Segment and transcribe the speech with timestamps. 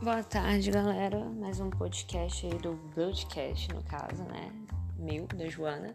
[0.00, 1.18] Boa tarde, galera.
[1.40, 4.52] Mais um podcast aí do Broadcast, no caso, né?
[4.96, 5.92] Meu, da Joana.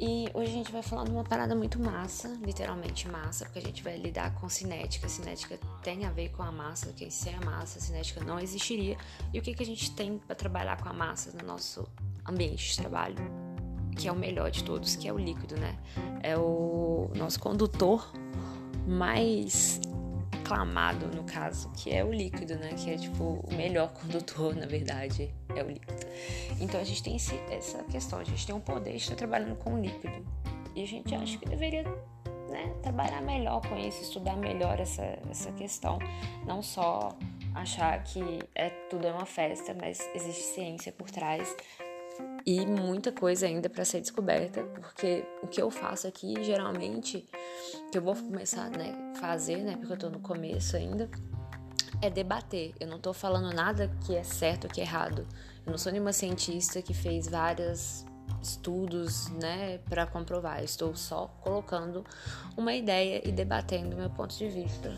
[0.00, 3.62] E hoje a gente vai falar de uma parada muito massa, literalmente massa, porque a
[3.62, 5.10] gente vai lidar com cinética.
[5.10, 8.96] Cinética tem a ver com a massa, que sem a massa, a cinética não existiria.
[9.30, 11.86] E o que, que a gente tem para trabalhar com a massa no nosso
[12.26, 13.16] ambiente de trabalho?
[13.94, 15.78] Que é o melhor de todos, que é o líquido, né?
[16.22, 18.10] É o nosso condutor
[18.86, 19.82] mais
[20.46, 22.70] aclamado, no caso, que é o líquido, né?
[22.76, 26.06] Que é tipo o melhor condutor, na verdade, é o líquido.
[26.60, 29.56] Então a gente tem esse, essa questão, a gente tem um poder de estar trabalhando
[29.56, 30.24] com o líquido.
[30.74, 31.82] E a gente acha que deveria
[32.48, 35.98] né, trabalhar melhor com isso, estudar melhor essa, essa questão.
[36.46, 37.16] Não só
[37.54, 41.56] achar que é tudo é uma festa, mas existe ciência por trás
[42.44, 47.28] e muita coisa ainda para ser descoberta, porque o que eu faço aqui geralmente,
[47.90, 51.10] que eu vou começar, né, fazer, né, porque eu tô no começo ainda,
[52.00, 52.74] é debater.
[52.78, 55.26] Eu não tô falando nada que é certo ou que é errado.
[55.64, 58.04] Eu não sou nenhuma cientista que fez vários
[58.42, 60.60] estudos, né, para comprovar.
[60.60, 62.04] Eu estou só colocando
[62.56, 64.96] uma ideia e debatendo meu ponto de vista.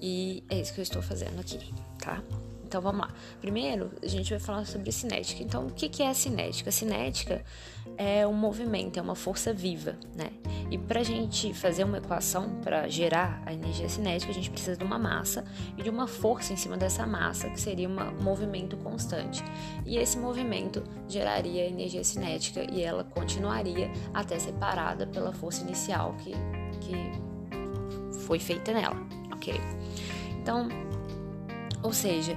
[0.00, 2.22] E é isso que eu estou fazendo aqui, tá?
[2.66, 3.14] Então vamos lá.
[3.40, 5.42] Primeiro, a gente vai falar sobre cinética.
[5.42, 6.70] Então, o que é a cinética?
[6.70, 7.44] A cinética
[7.96, 10.30] é um movimento, é uma força viva, né?
[10.70, 14.76] E para a gente fazer uma equação para gerar a energia cinética, a gente precisa
[14.76, 15.44] de uma massa
[15.76, 19.44] e de uma força em cima dessa massa, que seria um movimento constante.
[19.84, 26.14] E esse movimento geraria energia cinética e ela continuaria até ser parada pela força inicial
[26.14, 26.32] que,
[26.80, 28.96] que foi feita nela,
[29.32, 29.54] ok?
[30.40, 30.68] Então,
[31.84, 32.34] ou seja,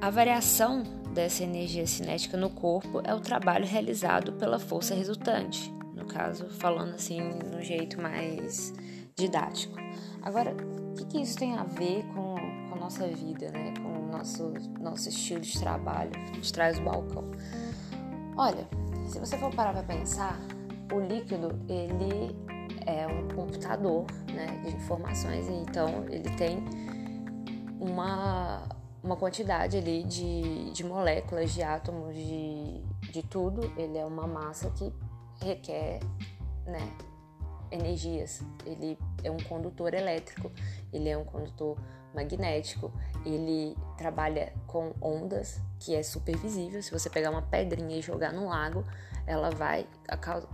[0.00, 6.06] a variação dessa energia cinética no corpo é o trabalho realizado pela força resultante, no
[6.06, 8.72] caso, falando assim no jeito mais
[9.14, 9.76] didático.
[10.22, 10.56] Agora,
[10.92, 12.34] o que, que isso tem a ver com,
[12.68, 13.74] com a nossa vida, né?
[13.82, 17.30] com o nosso, nosso estilo de trabalho de trás do balcão?
[18.34, 18.66] Olha,
[19.06, 20.40] se você for parar para pensar,
[20.90, 22.34] o líquido ele
[22.86, 26.64] é um computador né, de informações, então ele tem
[27.80, 28.68] uma,
[29.02, 33.72] uma quantidade ali de, de moléculas, de átomos, de, de tudo.
[33.76, 34.92] Ele é uma massa que
[35.42, 36.00] requer
[36.66, 36.92] né,
[37.70, 38.42] energias.
[38.66, 40.52] Ele é um condutor elétrico,
[40.92, 41.78] ele é um condutor
[42.14, 42.92] magnético,
[43.24, 46.82] ele trabalha com ondas, que é super visível.
[46.82, 48.84] Se você pegar uma pedrinha e jogar no lago,
[49.26, 49.86] ela vai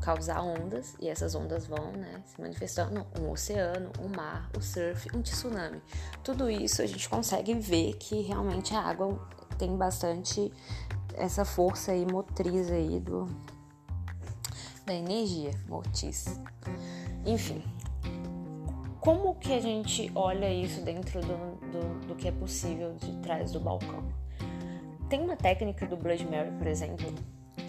[0.00, 4.62] causar ondas e essas ondas vão né, se manifestando um oceano, um mar, o um
[4.62, 5.80] surf, um tsunami.
[6.22, 9.18] Tudo isso a gente consegue ver que realmente a água
[9.56, 10.52] tem bastante
[11.14, 13.26] essa força aí motriz aí do
[14.84, 16.26] da energia motriz.
[17.24, 17.62] Enfim,
[19.06, 21.36] como que a gente olha isso dentro do,
[21.70, 24.02] do, do que é possível de trás do balcão?
[25.08, 27.14] Tem uma técnica do Blood Mary, por exemplo,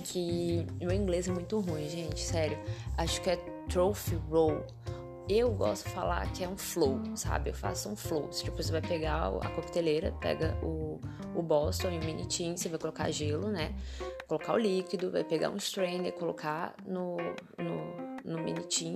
[0.03, 2.57] que meu inglês é muito ruim, gente, sério.
[2.97, 3.35] Acho que é
[3.69, 4.65] trophy roll.
[5.29, 7.51] Eu gosto de falar que é um flow, sabe?
[7.51, 8.29] Eu faço um flow.
[8.29, 10.99] Tipo, você vai pegar a coqueteleira, pega o,
[11.35, 13.75] o Boston e o mini tin, você vai colocar gelo, né?
[14.27, 17.17] Colocar o líquido, vai pegar um strainer, colocar no,
[17.59, 18.95] no, no mini tin,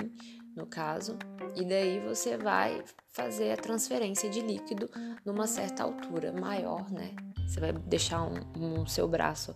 [0.55, 1.17] no caso,
[1.55, 4.89] e daí você vai fazer a transferência de líquido
[5.25, 7.15] numa certa altura maior, né?
[7.47, 9.53] Você vai deixar um, um seu braço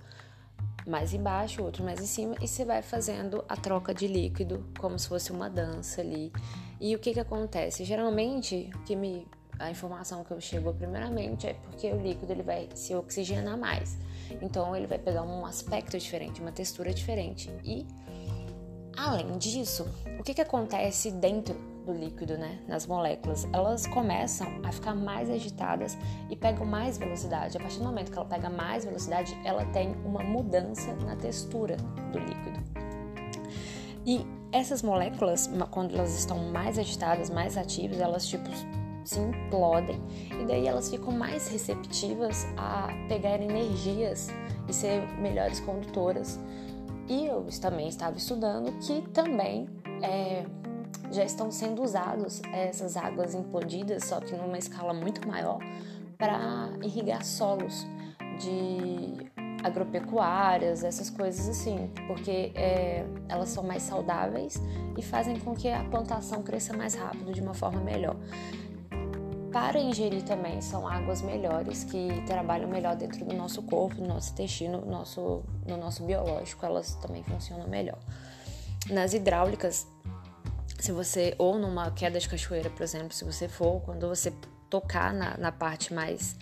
[0.86, 5.00] mais embaixo, outro mais em cima, e você vai fazendo a troca de líquido como
[5.00, 6.32] se fosse uma dança ali.
[6.80, 7.84] E o que que acontece?
[7.84, 9.28] Geralmente, o que me
[9.60, 13.98] a informação que eu chegou primeiramente é porque o líquido ele vai se oxigenar mais.
[14.42, 17.50] Então ele vai pegar um aspecto diferente, uma textura diferente.
[17.64, 17.86] E
[18.98, 19.88] além disso,
[20.20, 25.30] o que que acontece dentro do líquido, né, nas moléculas, elas começam a ficar mais
[25.30, 25.98] agitadas
[26.30, 27.58] e pegam mais velocidade.
[27.58, 31.78] A partir do momento que ela pega mais velocidade, ela tem uma mudança na textura
[32.12, 32.60] do líquido.
[34.06, 38.50] E essas moléculas, quando elas estão mais agitadas, mais ativas, elas tipo
[39.04, 40.02] se implodem
[40.32, 44.30] e daí elas ficam mais receptivas a pegar energias
[44.68, 46.40] e ser melhores condutoras.
[47.08, 49.70] E eu também estava estudando que também
[50.02, 50.46] é,
[51.12, 55.60] já estão sendo usados essas águas implodidas, só que numa escala muito maior,
[56.18, 57.86] para irrigar solos
[58.40, 59.32] de
[59.64, 64.62] agropecuárias, essas coisas assim, porque é, elas são mais saudáveis
[64.98, 68.16] e fazem com que a plantação cresça mais rápido de uma forma melhor.
[69.56, 74.34] Para ingerir também são águas melhores que trabalham melhor dentro do nosso corpo, no nosso
[74.34, 77.98] intestino, no nosso, no nosso biológico, elas também funcionam melhor.
[78.90, 79.88] Nas hidráulicas
[80.78, 84.34] se você, ou numa queda de cachoeira, por exemplo, se você for, quando você
[84.70, 86.36] tocar na, na parte mais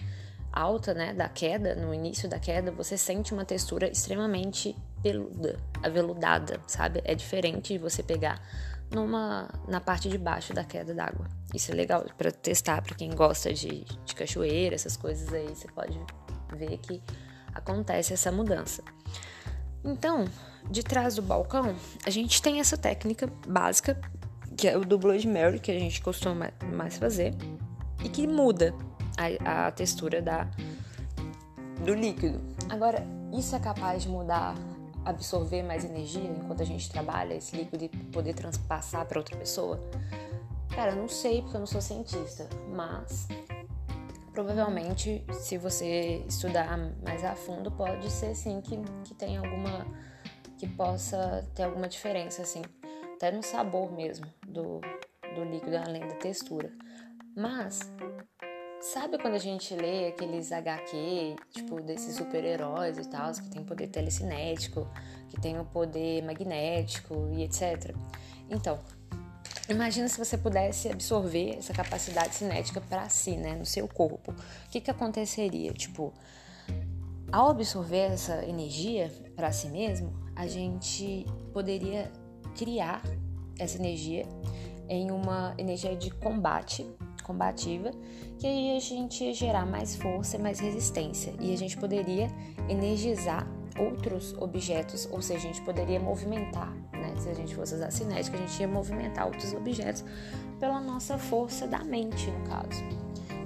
[0.51, 6.59] alta, né, da queda, no início da queda, você sente uma textura extremamente peluda, aveludada,
[6.65, 6.99] sabe?
[7.05, 8.41] É diferente de você pegar
[8.93, 11.27] numa na parte de baixo da queda d'água.
[11.53, 15.67] Isso é legal para testar para quem gosta de, de cachoeira, essas coisas aí, você
[15.67, 15.99] pode
[16.55, 17.01] ver que
[17.53, 18.83] acontece essa mudança.
[19.83, 20.25] Então,
[20.69, 21.75] de trás do balcão,
[22.05, 23.99] a gente tem essa técnica básica,
[24.55, 27.35] que é o do Blood Mary, que a gente costuma mais fazer,
[28.03, 28.73] e que muda
[29.17, 30.47] a, a textura da,
[31.83, 32.39] do líquido.
[32.69, 33.05] Agora,
[33.37, 34.55] isso é capaz de mudar,
[35.05, 39.79] absorver mais energia enquanto a gente trabalha esse líquido e poder transpassar para outra pessoa?
[40.75, 43.27] Cara, eu não sei porque eu não sou cientista, mas
[44.33, 49.85] provavelmente, se você estudar mais a fundo, pode ser sim que, que tenha alguma.
[50.57, 52.61] que possa ter alguma diferença, assim,
[53.15, 54.81] até no sabor mesmo do,
[55.35, 56.71] do líquido, além da textura.
[57.35, 57.79] Mas,
[58.83, 63.87] sabe quando a gente lê aqueles HQ, tipo, desses super-heróis e tal, que tem poder
[63.87, 64.87] telecinético,
[65.29, 67.95] que tem o poder magnético e etc?
[68.49, 68.79] Então,
[69.69, 74.31] Imagina se você pudesse absorver essa capacidade cinética para si, né, no seu corpo.
[74.31, 75.71] O que, que aconteceria?
[75.71, 76.13] Tipo,
[77.31, 82.11] ao absorver essa energia para si mesmo, a gente poderia
[82.57, 83.01] criar
[83.57, 84.25] essa energia
[84.89, 86.85] em uma energia de combate,
[87.23, 87.91] combativa,
[88.37, 91.33] que aí a gente ia gerar mais força e mais resistência.
[91.39, 92.29] E a gente poderia
[92.69, 93.47] energizar
[93.79, 97.15] outros objetos, ou seja, a gente poderia movimentar, né?
[97.17, 100.03] Se a gente fosse usar cinética, a gente ia movimentar outros objetos
[100.59, 102.83] pela nossa força da mente, no caso.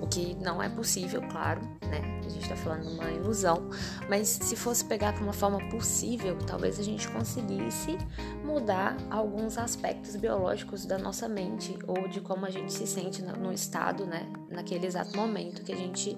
[0.01, 2.19] O que não é possível, claro, né?
[2.25, 3.69] A gente está falando de uma ilusão,
[4.09, 7.97] mas se fosse pegar para uma forma possível, talvez a gente conseguisse
[8.43, 13.51] mudar alguns aspectos biológicos da nossa mente ou de como a gente se sente no
[13.51, 14.31] estado, né?
[14.49, 16.15] Naquele exato momento que a gente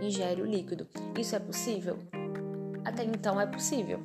[0.00, 0.86] ingere o líquido.
[1.18, 1.98] Isso é possível?
[2.84, 4.00] até então é possível.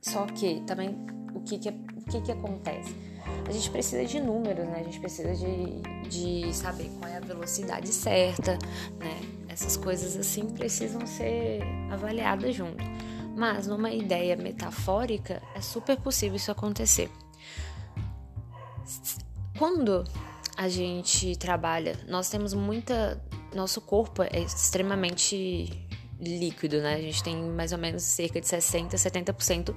[0.00, 0.96] Só que também
[1.34, 2.94] o que, que, o que, que acontece?
[3.46, 4.80] A gente precisa de números, né?
[4.80, 8.58] A gente precisa de, de saber qual é a velocidade certa,
[8.98, 9.20] né?
[9.48, 12.84] Essas coisas assim precisam ser avaliadas junto.
[13.36, 17.10] Mas numa ideia metafórica é super possível isso acontecer.
[19.58, 20.04] Quando
[20.56, 23.22] a gente trabalha, nós temos muita.
[23.54, 25.86] Nosso corpo é extremamente
[26.20, 26.94] líquido, né?
[26.94, 29.74] A gente tem mais ou menos cerca de 60, 70%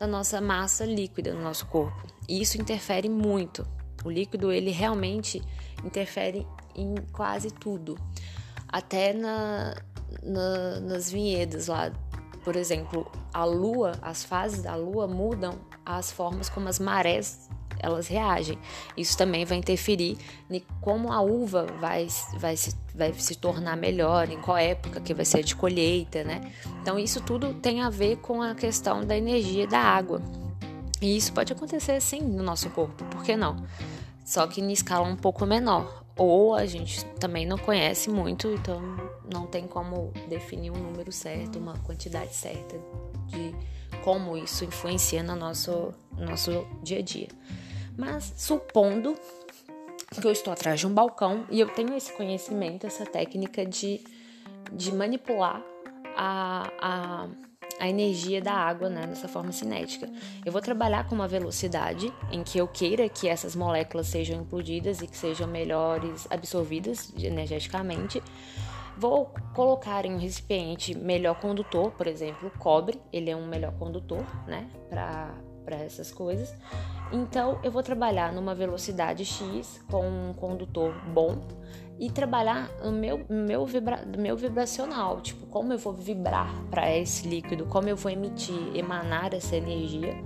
[0.00, 2.06] da nossa massa líquida no nosso corpo.
[2.26, 3.66] E isso interfere muito.
[4.02, 5.42] O líquido, ele realmente
[5.84, 7.98] interfere em quase tudo.
[8.66, 9.74] Até na,
[10.22, 11.92] na, nas vinhedas lá,
[12.42, 17.50] por exemplo, a lua, as fases da lua mudam as formas como as marés
[17.82, 18.58] elas reagem.
[18.96, 20.16] Isso também vai interferir
[20.50, 22.06] em como a uva vai,
[22.38, 26.52] vai, se, vai se tornar melhor, em qual época que vai ser de colheita, né?
[26.80, 30.22] Então isso tudo tem a ver com a questão da energia da água.
[31.00, 33.64] E isso pode acontecer sim no nosso corpo, por que não?
[34.24, 36.04] Só que em escala um pouco menor.
[36.16, 38.80] Ou a gente também não conhece muito, então
[39.32, 42.78] não tem como definir um número certo, uma quantidade certa
[43.28, 43.54] de
[44.02, 47.28] como isso influencia no nosso, no nosso dia a dia.
[47.96, 49.14] Mas supondo
[50.18, 54.00] que eu estou atrás de um balcão e eu tenho esse conhecimento, essa técnica de,
[54.72, 55.62] de manipular
[56.16, 57.28] a, a,
[57.78, 60.10] a energia da água né, dessa forma cinética.
[60.44, 65.00] Eu vou trabalhar com uma velocidade em que eu queira que essas moléculas sejam implodidas
[65.00, 68.20] e que sejam melhores absorvidas energeticamente.
[68.98, 74.26] Vou colocar em um recipiente melhor condutor, por exemplo, cobre, ele é um melhor condutor,
[74.46, 75.32] né, para
[75.76, 76.54] essas coisas.
[77.12, 81.40] Então, eu vou trabalhar numa velocidade X com um condutor bom
[81.98, 87.28] e trabalhar no meu, meu, vibra, meu vibracional, tipo, como eu vou vibrar para esse
[87.28, 90.16] líquido, como eu vou emitir, emanar essa energia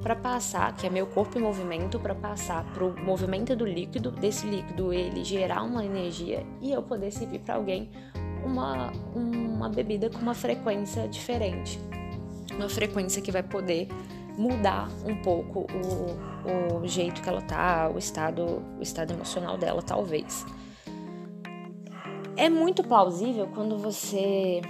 [0.00, 4.12] para passar, que é meu corpo em movimento, para passar para o movimento do líquido,
[4.12, 7.90] desse líquido ele gerar uma energia e eu poder servir para alguém
[8.44, 11.80] uma, uma bebida com uma frequência diferente.
[12.56, 13.88] Uma frequência que vai poder
[14.38, 19.82] mudar um pouco o, o jeito que ela tá, o estado, o estado emocional dela,
[19.82, 20.46] talvez.
[22.36, 24.62] É muito plausível quando você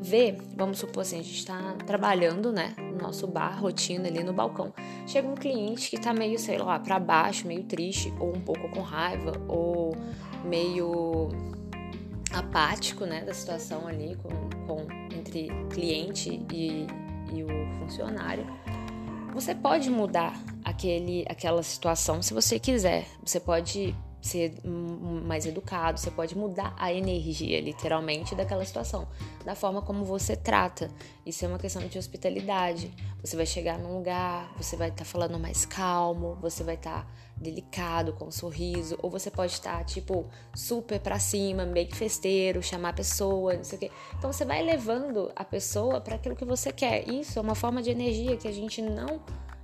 [0.00, 4.34] vê, vamos supor assim, a gente está trabalhando, né, no nosso bar, rotina ali no
[4.34, 4.72] balcão.
[5.06, 8.68] Chega um cliente que tá meio, sei lá, para baixo, meio triste, ou um pouco
[8.68, 9.96] com raiva, ou
[10.44, 11.30] meio
[12.30, 14.28] apático, né, da situação ali com,
[14.66, 16.86] com entre cliente e,
[17.32, 18.46] e o funcionário,
[19.32, 23.06] você pode mudar aquele, aquela situação se você quiser.
[23.22, 23.94] Você pode
[24.26, 29.08] ser mais educado, você pode mudar a energia, literalmente, daquela situação,
[29.44, 30.90] da forma como você trata.
[31.24, 32.92] Isso é uma questão de hospitalidade.
[33.22, 37.02] Você vai chegar num lugar, você vai estar tá falando mais calmo, você vai estar
[37.02, 41.86] tá delicado, com um sorriso, ou você pode estar, tá, tipo, super pra cima, meio
[41.86, 43.90] que festeiro, chamar a pessoa, não sei o quê.
[44.18, 47.08] Então você vai levando a pessoa para aquilo que você quer.
[47.08, 49.20] Isso é uma forma de energia que a gente não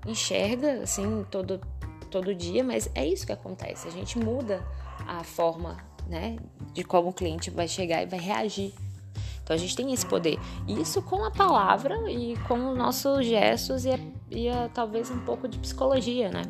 [0.07, 1.61] enxerga, assim, todo
[2.13, 3.89] todo dia, mas é isso que acontece.
[3.89, 4.63] A gente muda
[5.09, 6.37] a forma, né,
[6.73, 8.73] de como o cliente vai chegar e vai reagir.
[9.43, 10.39] Então a gente tem esse poder.
[10.69, 13.99] Isso com a palavra e com os nossos gestos e, a,
[14.31, 16.43] e a, talvez um pouco de psicologia, né?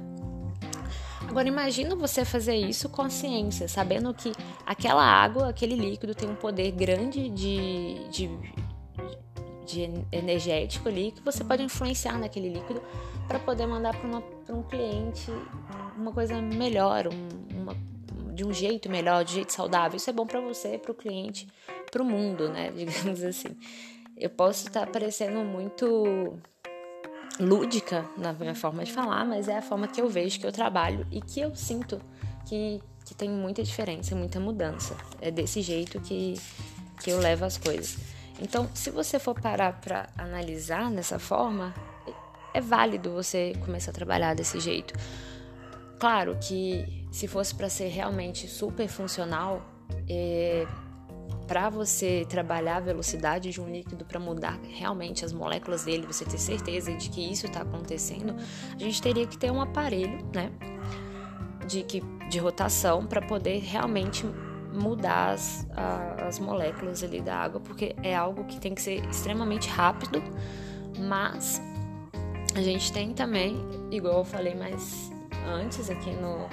[1.27, 4.33] Agora imagina você fazer isso com a ciência, sabendo que
[4.67, 8.29] aquela água, aquele líquido tem um poder grande de, de,
[9.65, 12.83] de energético ali que você pode influenciar naquele líquido
[13.27, 15.31] para poder mandar para um cliente
[15.97, 17.77] uma coisa melhor, um, uma,
[18.35, 19.97] de um jeito melhor, de um jeito saudável.
[19.97, 21.49] Isso é bom para você, para o cliente,
[21.91, 22.71] para o mundo, né?
[22.77, 23.57] Digamos assim.
[24.17, 26.39] Eu posso estar parecendo muito
[27.41, 30.53] lúdica na minha forma de falar, mas é a forma que eu vejo, que eu
[30.53, 32.01] trabalho e que eu sinto
[32.47, 34.97] que, que tem muita diferença, muita mudança.
[35.21, 36.35] É desse jeito que,
[37.03, 38.12] que eu levo as coisas.
[38.41, 41.75] Então, se você for parar para analisar dessa forma,
[42.55, 44.95] é válido você começar a trabalhar desse jeito.
[45.99, 49.63] Claro que se fosse para ser realmente super funcional,
[50.09, 50.67] é,
[51.47, 56.25] para você trabalhar a velocidade de um líquido para mudar realmente as moléculas dele, você
[56.25, 58.35] ter certeza de que isso está acontecendo,
[58.75, 60.51] a gente teria que ter um aparelho, né,
[61.67, 64.27] de, que, de rotação para poder realmente
[64.73, 69.05] mudar as, a, as moléculas ali da água, porque é algo que tem que ser
[69.09, 70.23] extremamente rápido,
[70.99, 71.61] mas
[72.55, 73.57] a gente tem também,
[73.91, 75.11] igual eu falei mais
[75.47, 76.49] antes aqui no,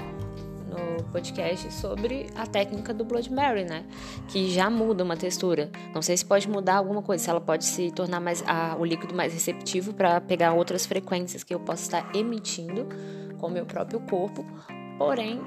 [0.70, 3.86] no podcast, sobre a técnica do Blood Mary, né?
[4.28, 5.70] Que já muda uma textura.
[5.94, 8.86] Não sei se pode mudar alguma coisa, se ela pode se tornar mais a, o
[8.86, 12.88] líquido mais receptivo para pegar outras frequências que eu posso estar emitindo
[13.38, 14.46] com o meu próprio corpo.
[14.98, 15.42] Porém,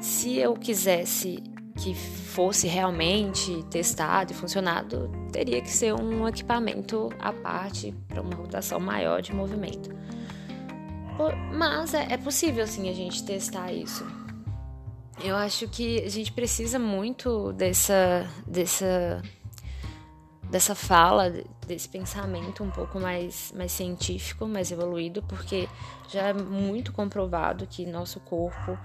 [0.00, 1.42] se eu quisesse
[1.78, 8.34] que fosse realmente testado e funcionado, teria que ser um equipamento à parte para uma
[8.34, 9.90] rotação maior de movimento.
[11.52, 14.04] Mas é, é possível sim a gente testar isso.
[15.22, 19.22] Eu acho que a gente precisa muito dessa dessa
[20.50, 21.30] dessa fala,
[21.66, 25.68] desse pensamento um pouco mais, mais científico, mais evoluído, porque
[26.08, 28.78] já é muito comprovado que nosso corpo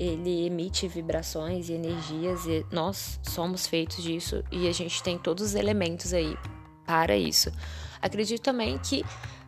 [0.00, 5.44] ele emite vibrações e energias e nós somos feitos disso e a gente tem todos
[5.44, 6.34] os elementos aí
[6.86, 7.52] para isso.
[8.00, 9.04] Acredito também que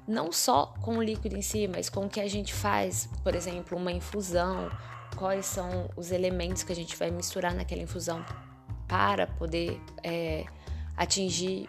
[0.07, 3.35] não só com o líquido em si, mas com o que a gente faz, por
[3.35, 4.71] exemplo, uma infusão,
[5.17, 8.23] quais são os elementos que a gente vai misturar naquela infusão
[8.87, 10.45] para poder é,
[10.99, 11.67] atingir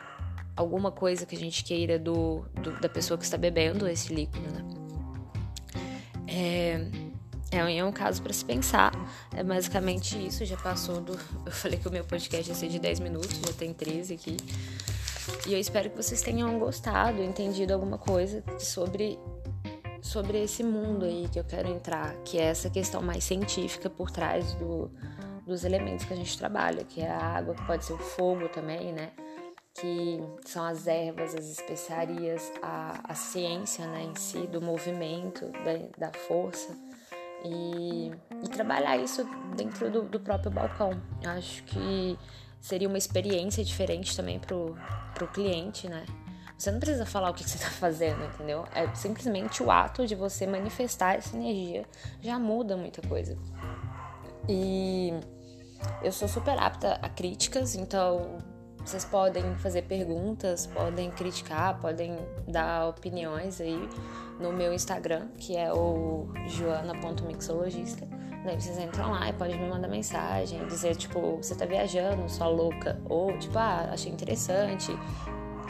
[0.58, 4.46] alguma coisa que a gente queira do, do, da pessoa que está bebendo esse líquido,
[4.52, 4.62] né?
[6.28, 7.03] É,
[7.58, 8.92] é, um caso para se pensar.
[9.36, 10.46] É basicamente isso.
[10.46, 11.14] Já passou do.
[11.46, 14.38] Eu falei que o meu podcast ia ser de 10 minutos, já tem 13 aqui.
[15.48, 19.18] E eu espero que vocês tenham gostado, entendido alguma coisa sobre
[20.02, 24.12] sobre esse mundo aí que eu quero entrar, que é essa questão mais científica por
[24.12, 24.92] trás do,
[25.48, 28.50] dos elementos que a gente trabalha, que é a água, que pode ser o fogo
[28.50, 29.12] também, né?
[29.74, 36.08] Que são as ervas, as especiarias, a, a ciência né, em si, do movimento, da,
[36.10, 36.78] da força
[37.44, 38.12] e,
[38.44, 40.92] e trabalhar isso dentro do, do, próprio balcão.
[41.26, 42.18] Acho que
[42.60, 44.76] seria uma experiência diferente também pro,
[45.14, 46.06] pro cliente, né?
[46.58, 48.66] Você não precisa falar o que você está fazendo, entendeu?
[48.74, 51.86] É simplesmente o ato de você manifestar essa energia
[52.22, 53.38] já muda muita coisa.
[54.48, 55.12] E
[56.02, 58.38] eu sou super apta a críticas, então
[58.86, 63.90] vocês podem fazer perguntas, podem criticar, podem dar opiniões aí
[64.40, 68.08] no meu Instagram, que é o joana.mixologista.
[68.46, 72.48] Daí vocês entram lá e podem me mandar mensagem, dizer, tipo, você tá viajando, sua
[72.48, 74.92] louca, ou tipo, ah, achei interessante,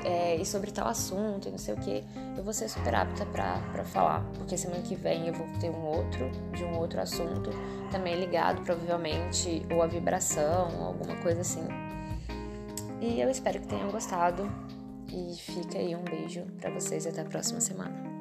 [0.04, 2.04] é, e sobre tal assunto, e não sei o que.
[2.36, 5.70] Eu vou ser super apta pra, pra falar, porque semana que vem eu vou ter
[5.70, 7.52] um outro, de um outro assunto,
[7.92, 11.83] também ligado, provavelmente, ou a vibração, alguma coisa assim.
[13.04, 14.50] E eu espero que tenham gostado.
[15.10, 18.13] E fica aí um beijo para vocês até a próxima semana.